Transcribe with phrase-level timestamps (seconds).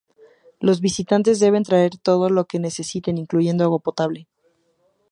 [0.59, 4.27] Los visitantes deben traer todo lo que necesiten, incluyendo agua potable.